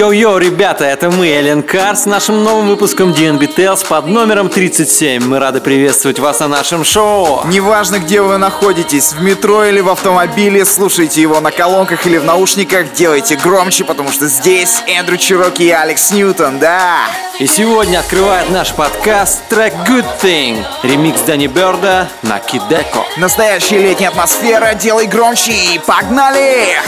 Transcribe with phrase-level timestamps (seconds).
[0.00, 5.22] Йоу-йоу, ребята, это мы, Эллен Кар, с нашим новым выпуском DNB Tales под номером 37.
[5.22, 7.42] Мы рады приветствовать вас на нашем шоу.
[7.44, 12.24] Неважно, где вы находитесь, в метро или в автомобиле, слушайте его на колонках или в
[12.24, 17.00] наушниках, делайте громче, потому что здесь Эндрю Чироки и Алекс Ньютон, да.
[17.38, 23.04] И сегодня открывает наш подкаст трек Good Thing, ремикс Дани Берда на Кидеко.
[23.18, 26.78] Настоящая летняя атмосфера, делай громче и погнали!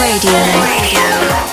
[0.00, 0.32] Radio.
[0.32, 1.49] Radio.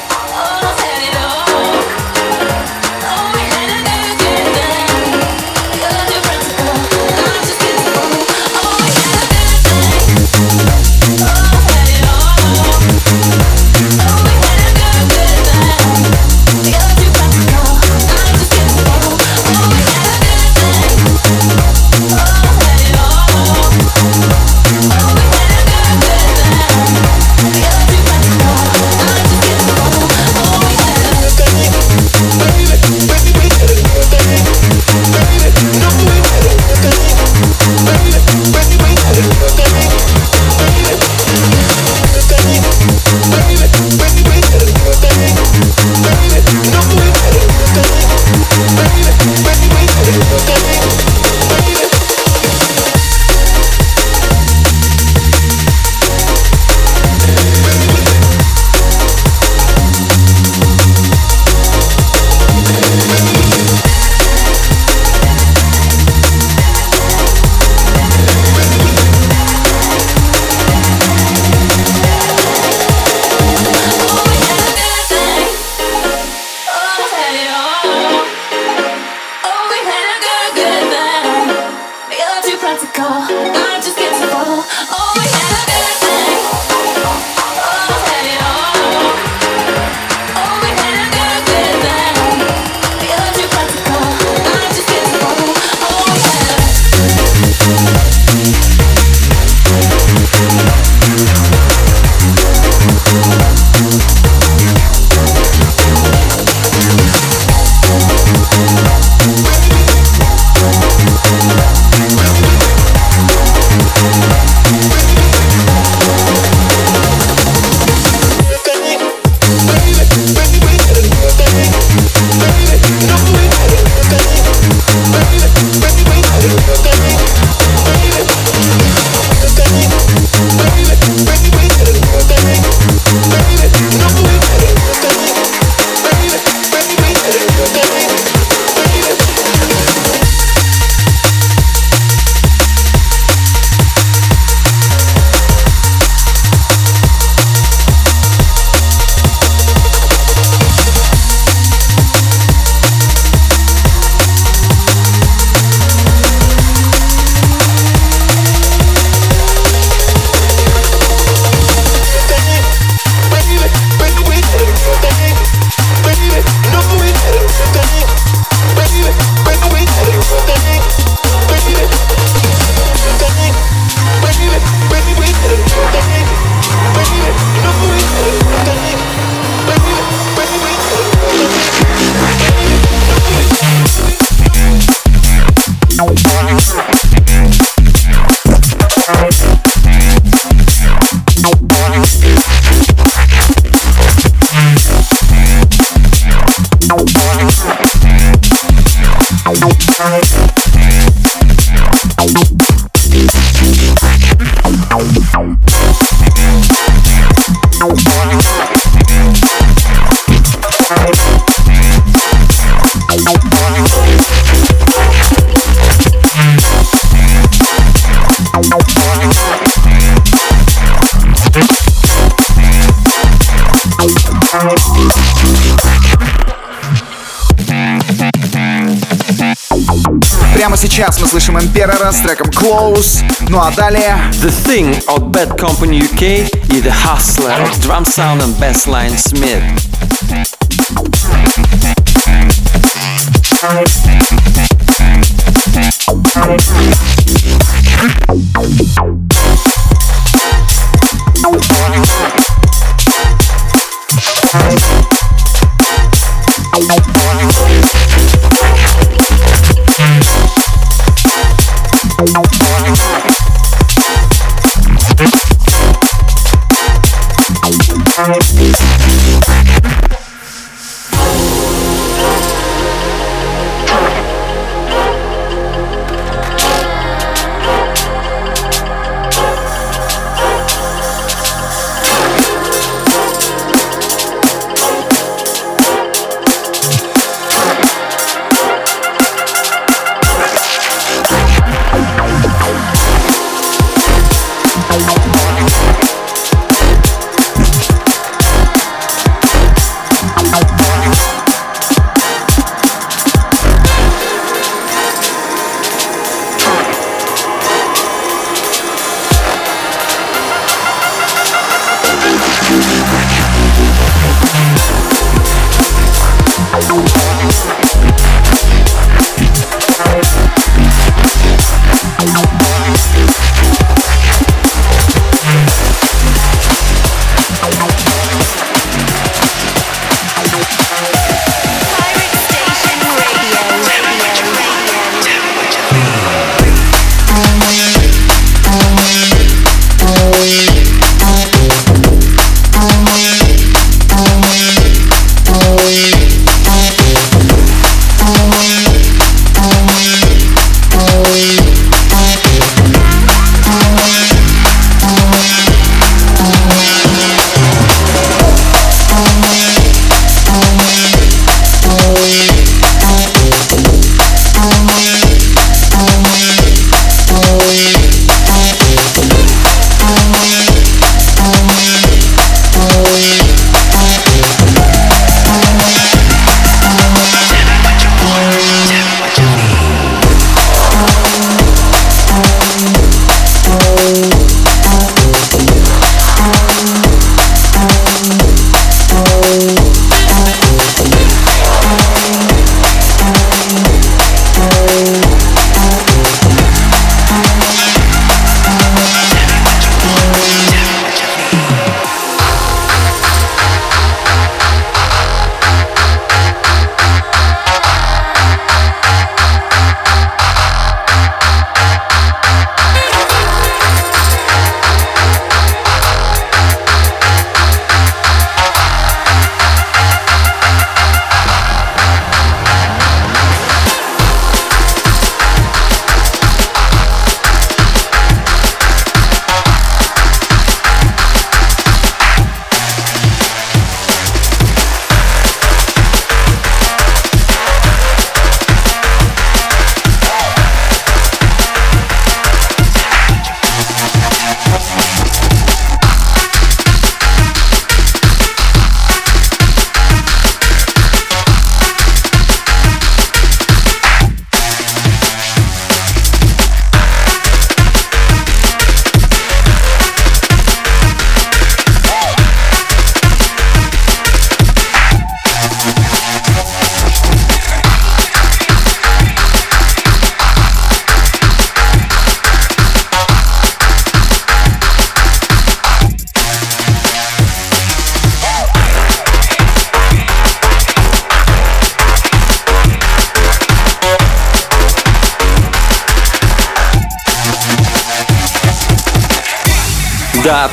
[231.07, 233.23] сейчас мы слышим Emperor с треком Close.
[233.49, 234.17] Ну а далее...
[234.33, 239.86] The Thing от Bad Company UK и The Hustler от Drum Sound and Bassline Smith.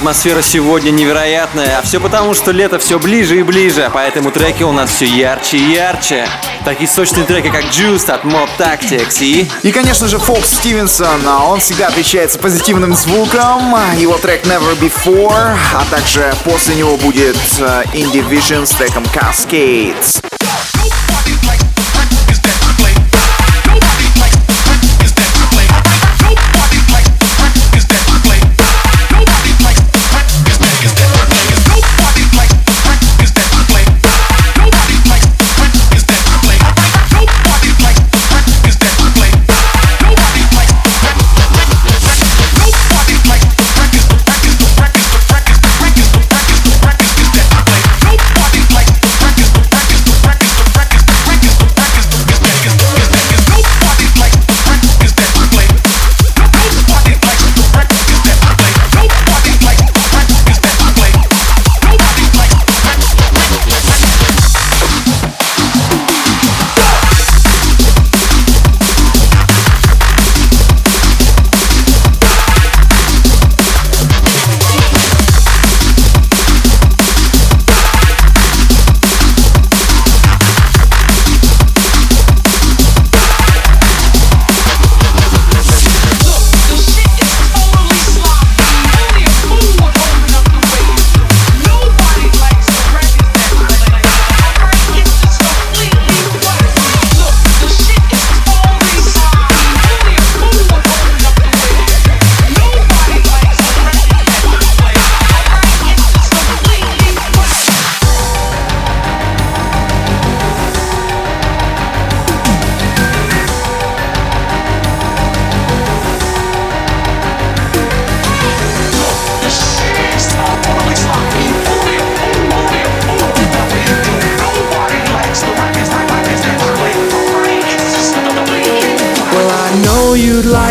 [0.05, 4.71] Атмосфера сегодня невероятная, а все потому, что лето все ближе и ближе, поэтому треки у
[4.71, 6.29] нас все ярче и ярче.
[6.63, 9.49] Такие сочные треки, как Juice от Mob Tactics и...
[9.63, 11.27] И, конечно же, Фокс Стивенсон.
[11.27, 13.75] Он всегда отличается позитивным звуком.
[13.97, 20.34] Его трек Never Before, а также после него будет э, Indie Vision с треком Cascades.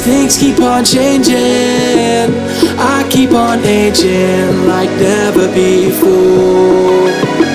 [0.00, 1.34] things, keep on changing.
[2.78, 7.47] I keep on aging like never before.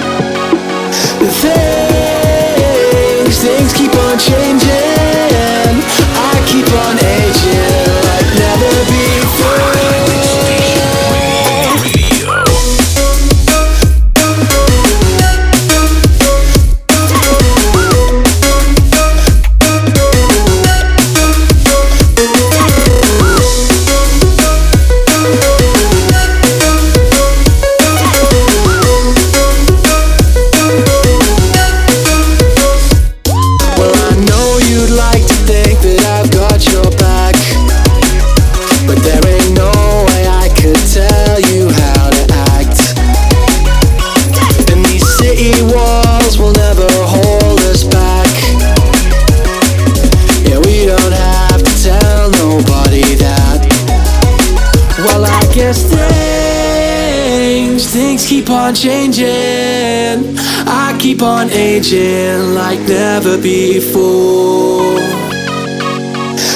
[61.21, 64.97] Changing like never before.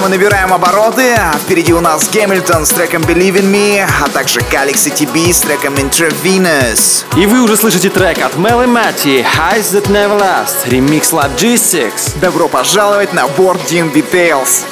[0.08, 1.16] Мы набираем обороты.
[1.44, 5.74] Впереди у нас Гэмильтон с треком Believe in Me, а также Galaxy TB с треком
[5.74, 7.04] Intravenous.
[7.16, 12.18] И вы уже слышите трек от Мелли Матти Highs That Never Last, ремикс Logistics.
[12.20, 14.64] Добро пожаловать на борт Dean Details.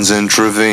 [0.00, 0.69] Lines intravenous.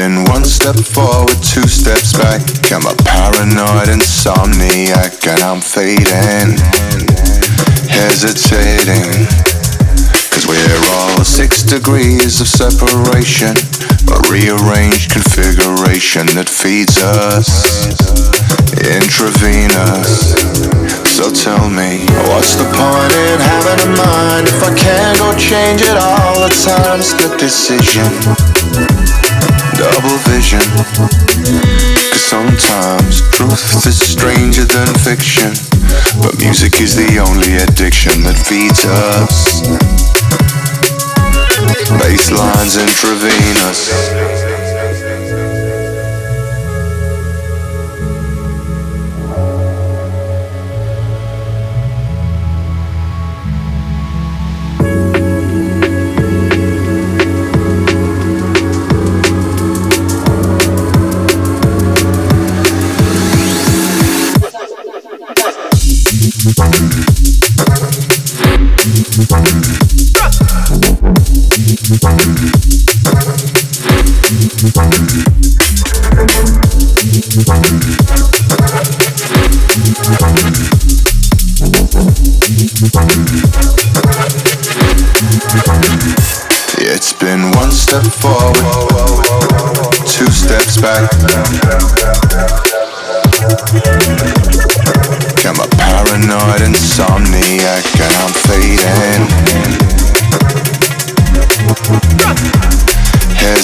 [0.00, 2.40] One step forward, two steps back.
[2.72, 6.56] I'm a paranoid insomniac and I'm fading,
[7.84, 9.28] hesitating.
[10.32, 13.52] Cause we're all six degrees of separation,
[14.08, 17.84] a rearranged configuration that feeds us
[18.80, 20.32] intravenous.
[21.12, 25.82] So tell me, what's the point in having a mind if I can't go change
[25.82, 27.02] it all the time?
[27.02, 28.99] Split decision
[29.80, 30.60] double vision.
[32.12, 35.52] Cause sometimes truth is stranger than fiction.
[36.20, 39.62] But music is the only addiction that feeds us.
[41.96, 44.49] Basslines intravenous.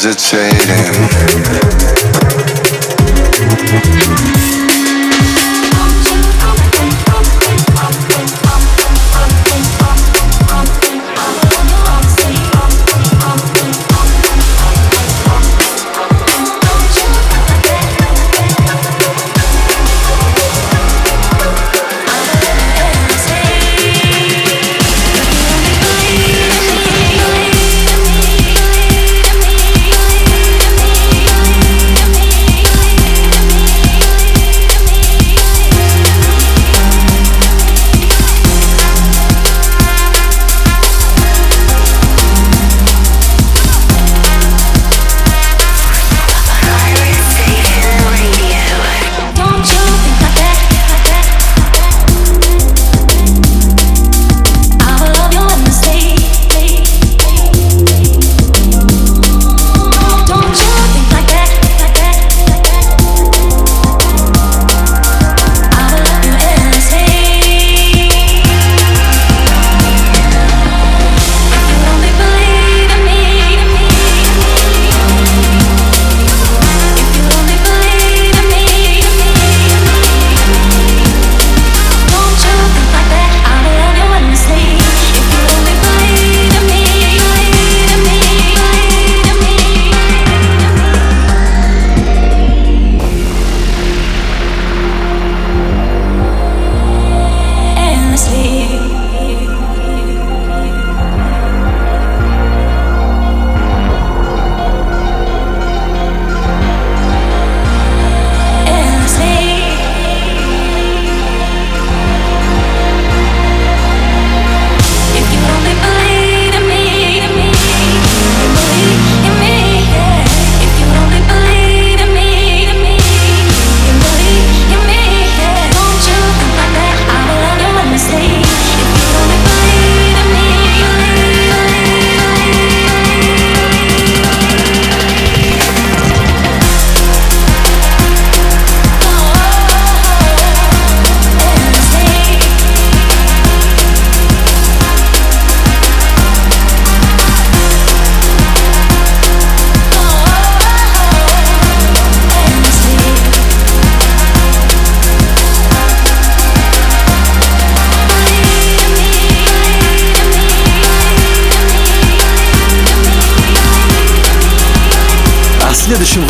[0.06, 1.65] hesitating.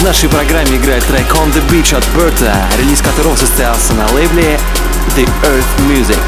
[0.07, 4.57] Нашей программе играет трек On The Beach от Берта, релиз которого состоялся на лейбле
[5.17, 6.21] The Earth Music.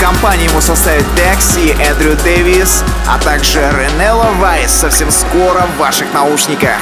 [0.00, 6.12] Компанию ему составят Dex и Эндрю Дэвис, а также Ренелла Вайс совсем скоро в ваших
[6.12, 6.78] наушниках.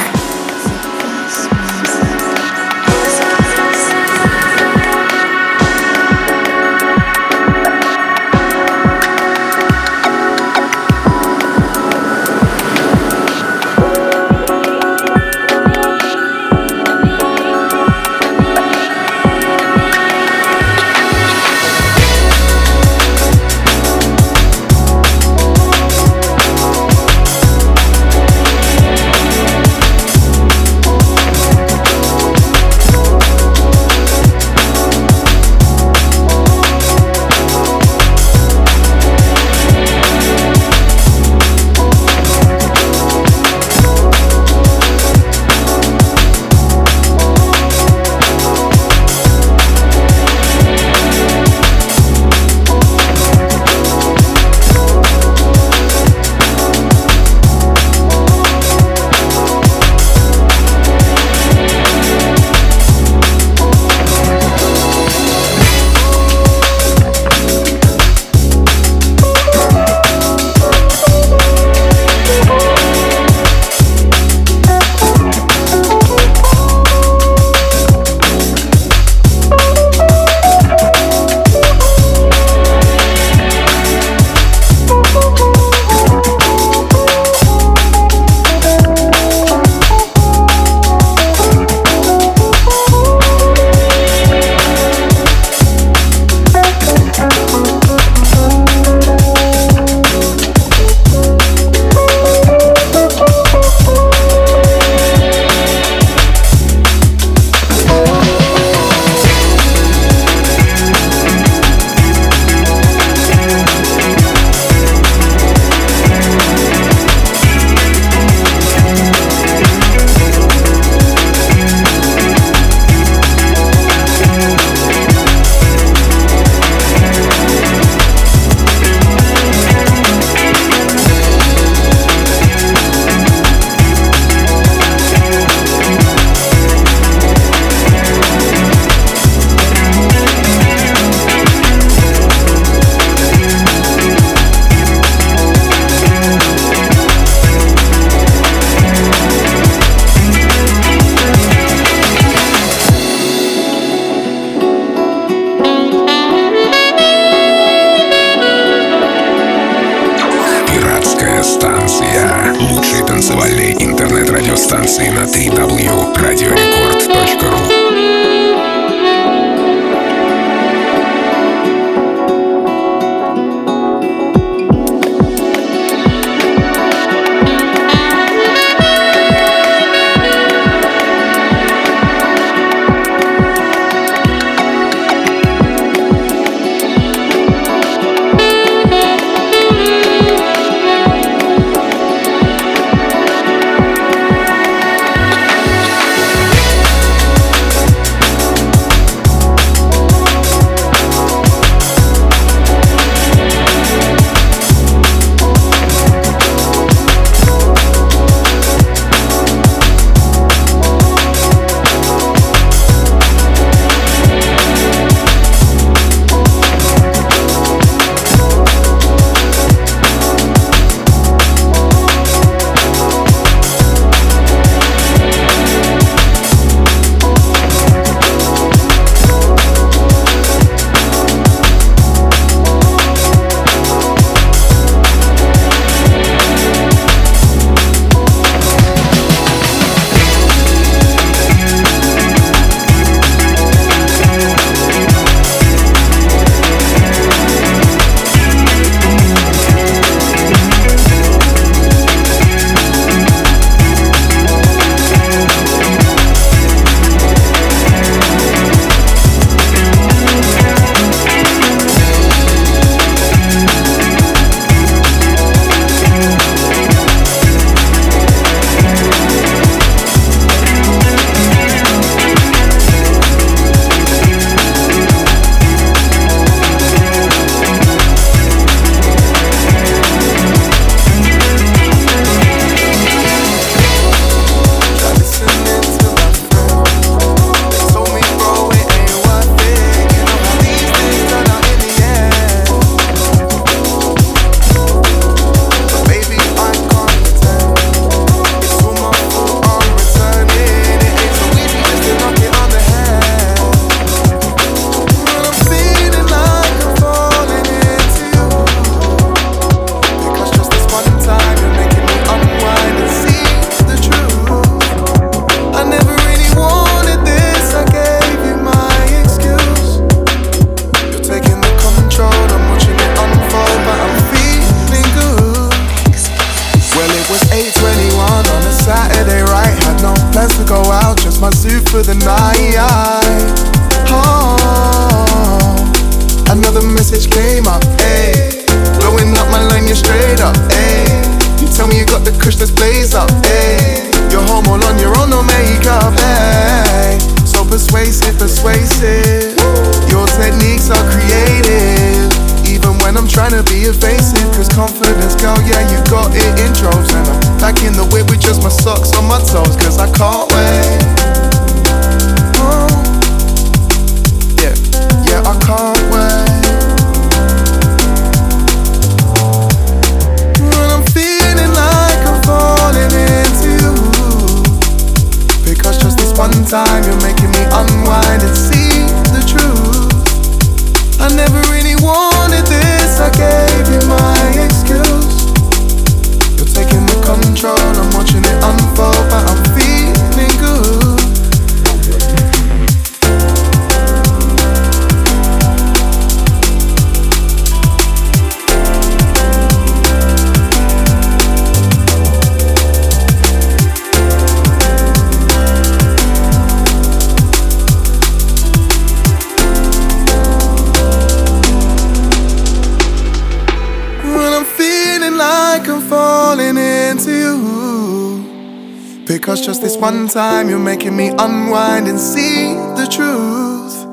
[420.04, 424.04] one time, you're making me unwind and see the truth.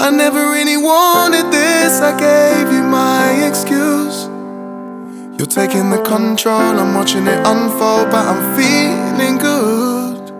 [0.00, 4.26] I never really wanted this, I gave you my excuse.
[5.38, 10.32] You're taking the control, I'm watching it unfold, but I'm feeling good.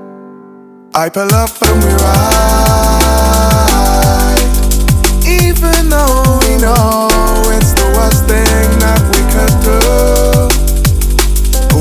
[0.96, 2.42] I pull up and we ride,
[5.42, 7.06] even though we know
[7.56, 9.80] it's the worst thing that we could do.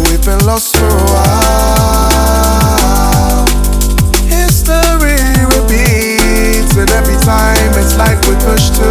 [0.06, 1.81] We've been lost for a while.
[8.02, 8.90] like we're pushed to.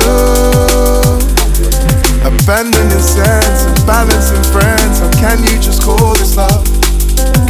[2.23, 4.99] Abandon your sense of balancing friends.
[5.03, 6.65] How can you just call this love?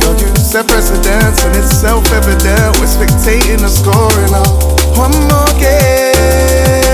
[0.01, 2.79] Girl, you set precedence and it's self-evident.
[2.79, 4.51] We're spectating the scoring of
[4.97, 6.89] one more game.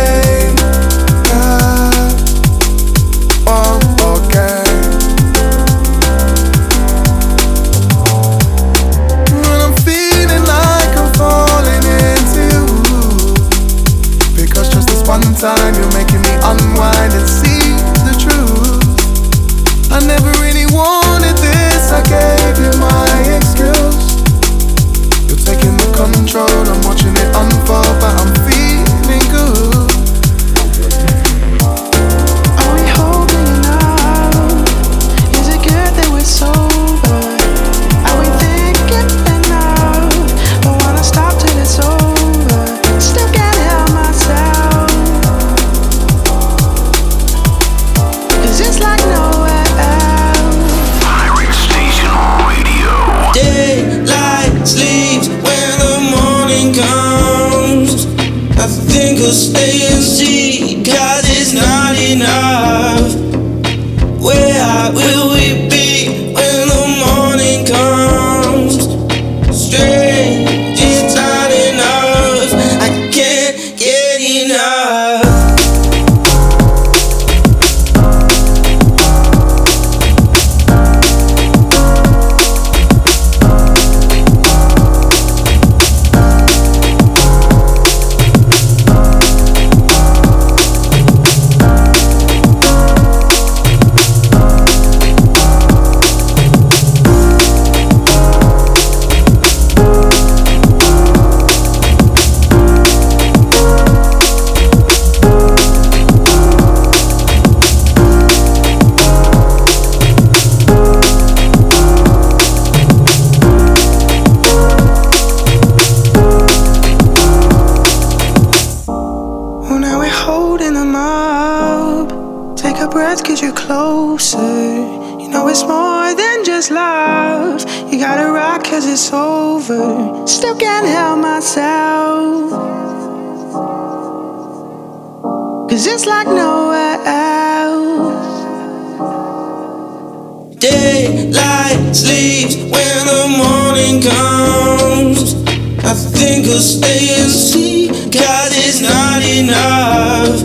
[146.17, 147.89] then go stay and see.
[148.11, 150.43] God is not enough.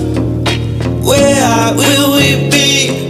[1.03, 3.00] Where will we be?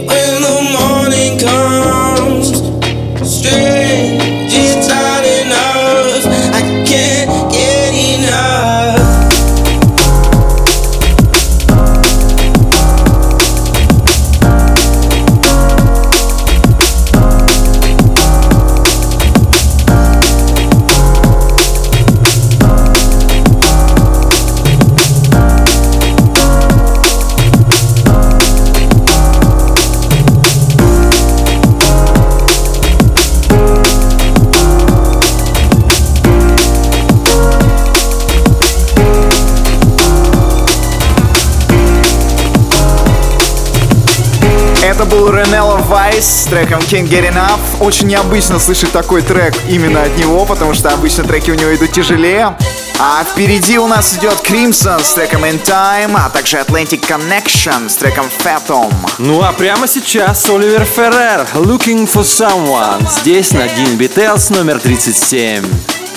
[46.22, 47.80] Вайс с треком Can't Get Enough.
[47.80, 51.92] Очень необычно слышать такой трек именно от него, потому что обычно треки у него идут
[51.92, 52.56] тяжелее.
[53.00, 57.96] А впереди у нас идет Crimson с треком In Time, а также Atlantic Connection с
[57.96, 58.92] треком Phantom.
[59.18, 63.08] Ну а прямо сейчас Оливер Феррер Looking for Someone.
[63.10, 65.64] Здесь на Dean Beatles номер 37.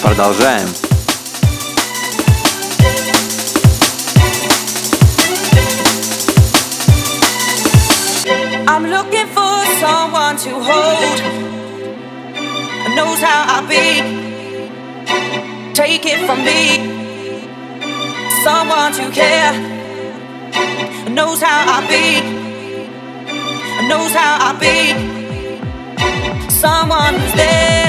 [0.04, 0.68] Продолжаем.
[10.46, 11.20] To hold.
[12.96, 13.86] Knows how I be.
[15.74, 16.62] Take it from me.
[18.44, 19.54] Someone to care.
[21.10, 22.06] Knows how I be.
[23.90, 24.78] Knows how I be.
[26.52, 27.85] Someone who's there.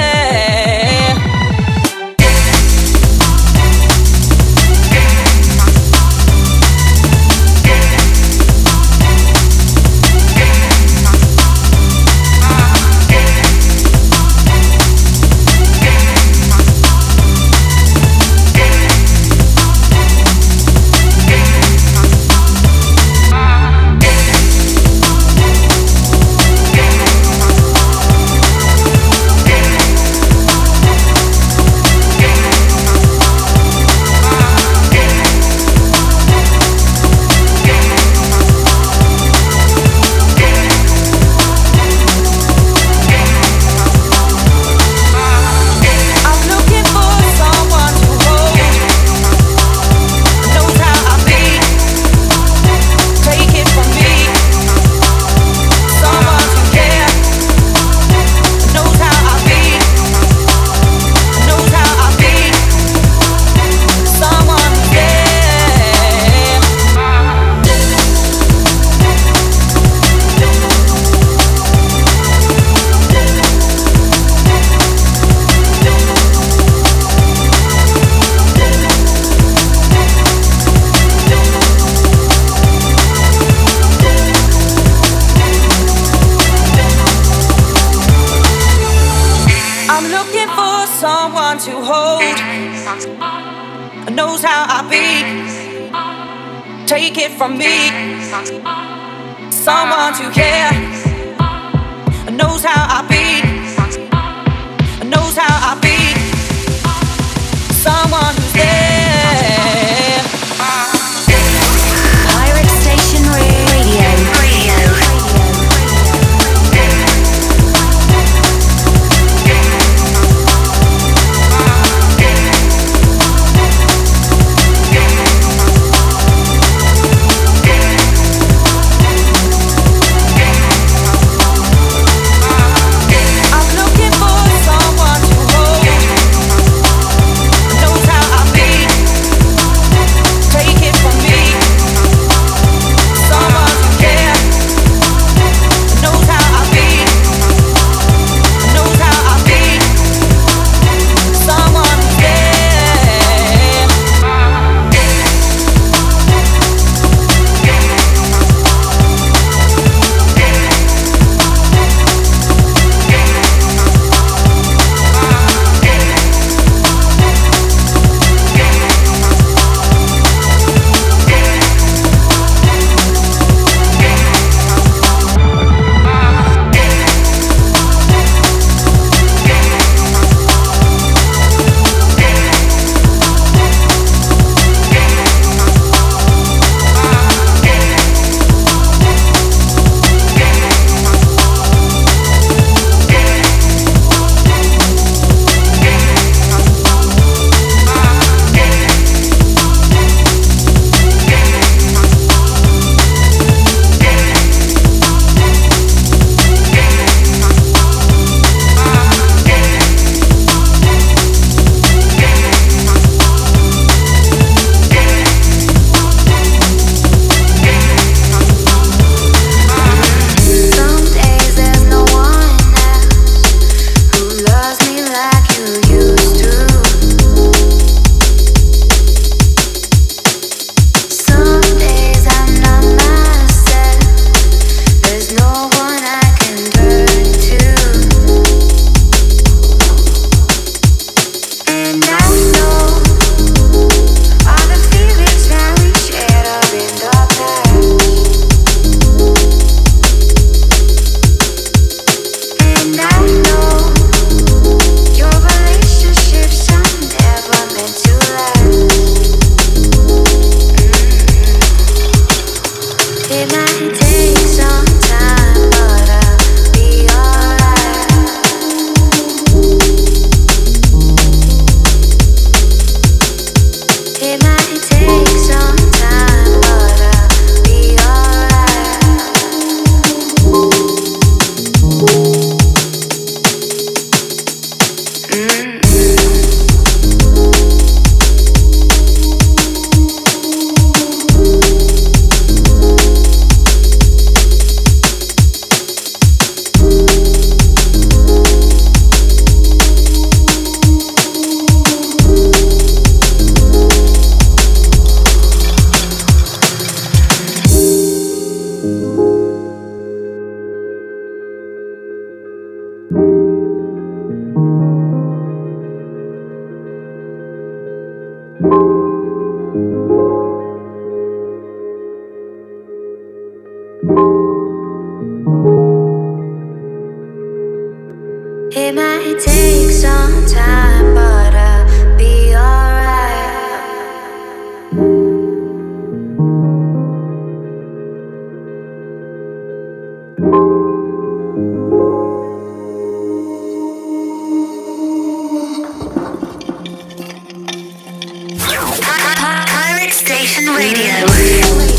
[350.17, 351.96] Station Radio.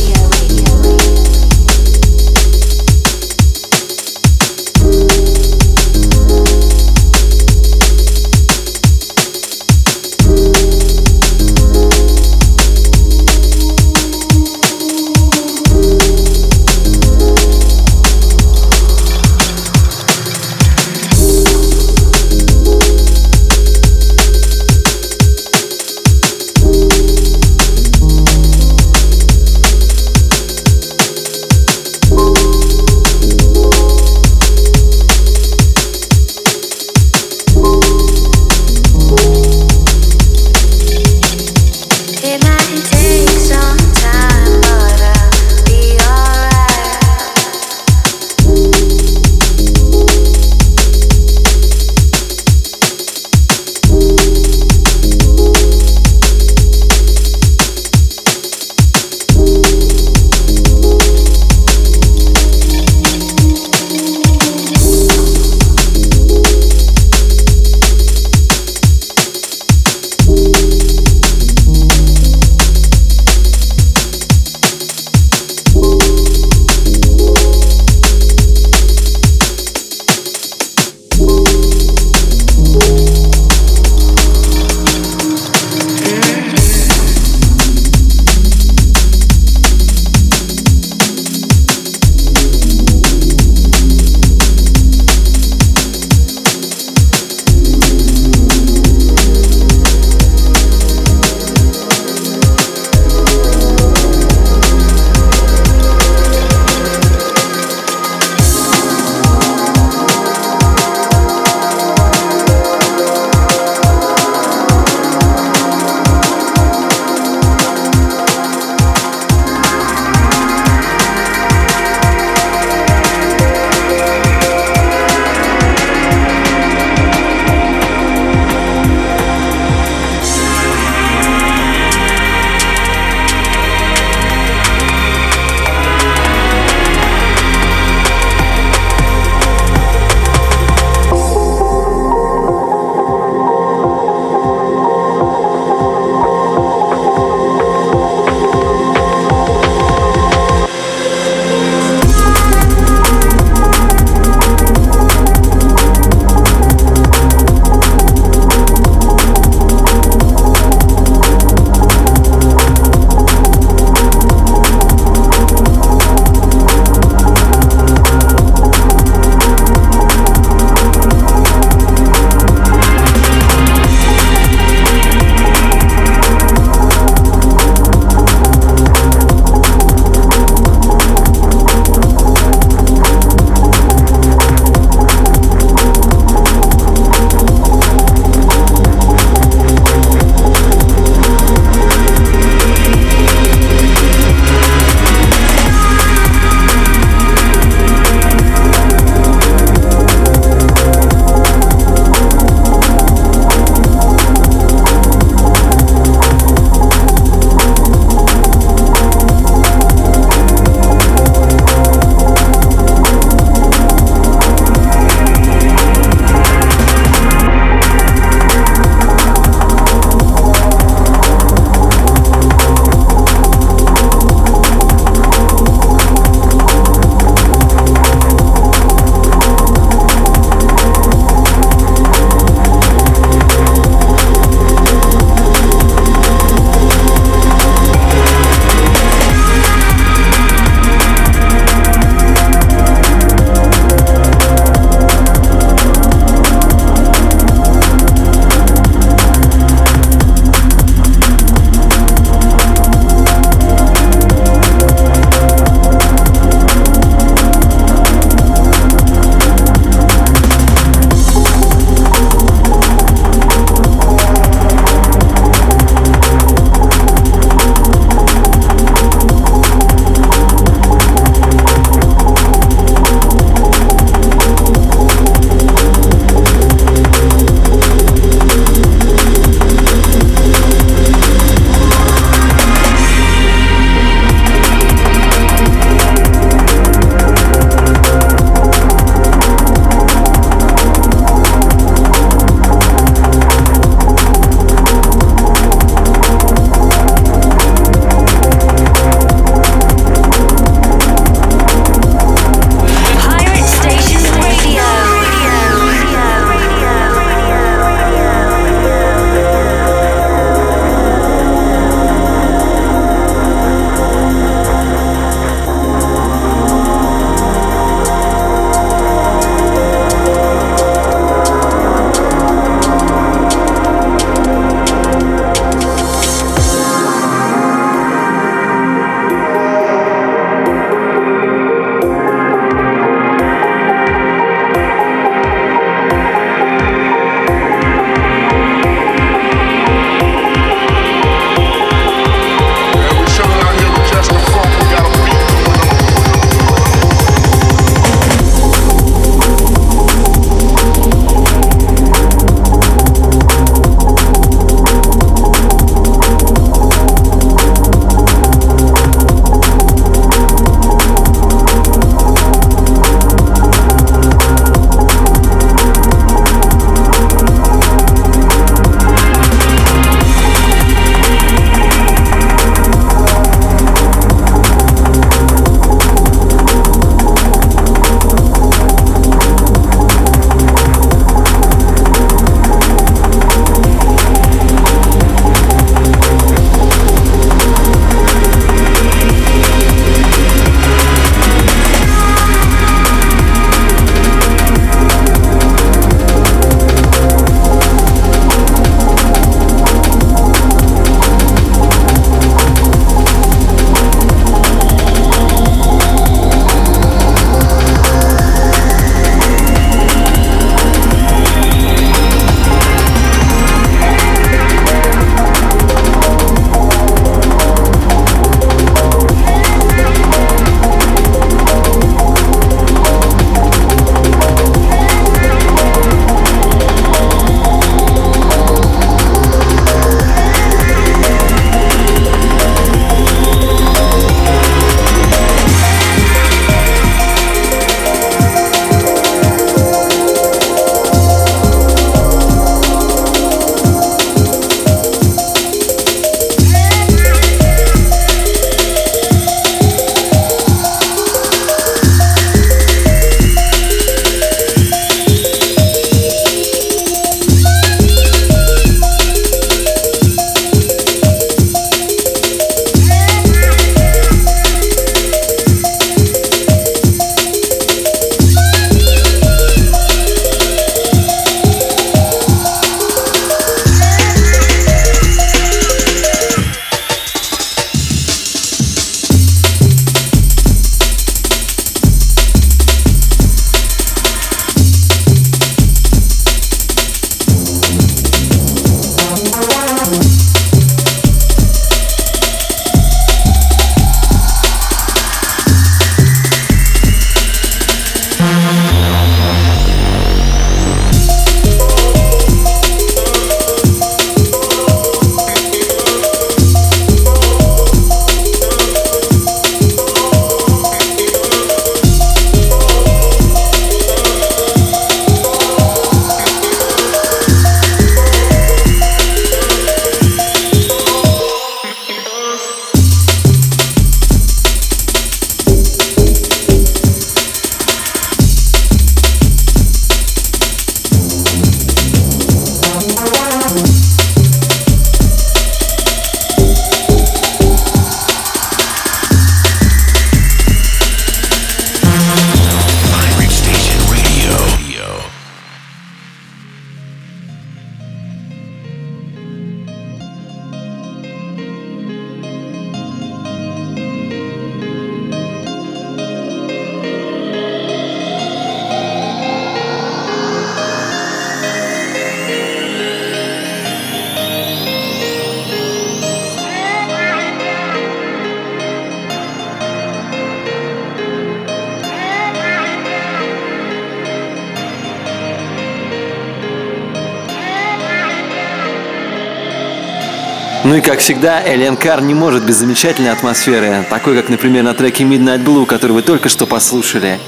[580.89, 584.95] Ну и как всегда, Элиан Кар не может без замечательной атмосферы, такой как, например, на
[584.95, 587.39] треке Midnight Blue, который вы только что послушали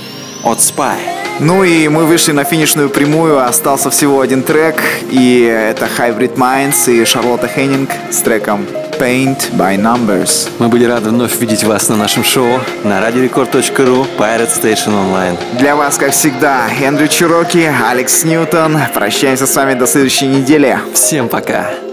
[0.44, 0.98] от Spy.
[1.38, 4.76] Ну и мы вышли на финишную прямую, остался всего один трек,
[5.10, 8.66] и это Hybrid Minds и Шарлотта Хеннинг с треком
[8.98, 10.50] Paint by Numbers.
[10.58, 15.38] Мы были рады вновь видеть вас на нашем шоу на radiorecord.ru Pirate Station Online.
[15.58, 18.76] Для вас, как всегда, Эндрю Чироки, Алекс Ньютон.
[18.92, 20.78] Прощаемся с вами до следующей недели.
[20.92, 21.70] Всем пока.
[21.70, 21.89] Paint